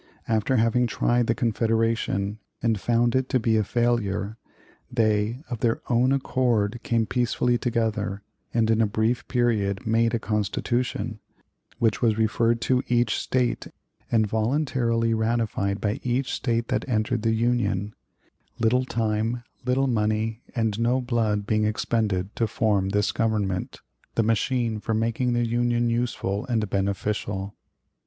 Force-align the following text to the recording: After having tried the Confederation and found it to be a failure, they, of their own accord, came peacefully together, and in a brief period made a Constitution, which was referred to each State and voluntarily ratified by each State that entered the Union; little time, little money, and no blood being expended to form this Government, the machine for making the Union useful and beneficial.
After 0.27 0.55
having 0.55 0.87
tried 0.87 1.27
the 1.27 1.35
Confederation 1.35 2.39
and 2.59 2.79
found 2.81 3.13
it 3.15 3.29
to 3.29 3.39
be 3.39 3.55
a 3.55 3.63
failure, 3.63 4.35
they, 4.91 5.43
of 5.47 5.59
their 5.59 5.79
own 5.91 6.11
accord, 6.11 6.79
came 6.81 7.05
peacefully 7.05 7.59
together, 7.59 8.23
and 8.51 8.71
in 8.71 8.81
a 8.81 8.87
brief 8.87 9.27
period 9.27 9.85
made 9.85 10.15
a 10.15 10.19
Constitution, 10.19 11.19
which 11.77 12.01
was 12.01 12.17
referred 12.17 12.61
to 12.61 12.81
each 12.87 13.19
State 13.19 13.67
and 14.11 14.25
voluntarily 14.25 15.13
ratified 15.13 15.79
by 15.79 15.99
each 16.01 16.31
State 16.33 16.69
that 16.69 16.89
entered 16.89 17.21
the 17.21 17.35
Union; 17.35 17.93
little 18.57 18.85
time, 18.85 19.43
little 19.65 19.85
money, 19.85 20.41
and 20.55 20.79
no 20.79 20.99
blood 20.99 21.45
being 21.45 21.65
expended 21.65 22.35
to 22.35 22.47
form 22.47 22.89
this 22.89 23.11
Government, 23.11 23.81
the 24.15 24.23
machine 24.23 24.79
for 24.79 24.95
making 24.95 25.33
the 25.33 25.45
Union 25.45 25.91
useful 25.91 26.47
and 26.47 26.67
beneficial. 26.71 27.53